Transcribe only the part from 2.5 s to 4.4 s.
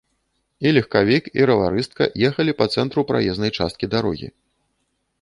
па цэнтру праезнай часткі дарогі.